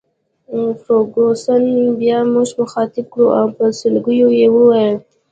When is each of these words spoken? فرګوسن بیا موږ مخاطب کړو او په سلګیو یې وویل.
فرګوسن 0.81 1.63
بیا 1.99 2.19
موږ 2.33 2.49
مخاطب 2.61 3.05
کړو 3.13 3.27
او 3.39 3.47
په 3.55 3.65
سلګیو 3.79 4.29
یې 4.39 4.47
وویل. 4.55 4.95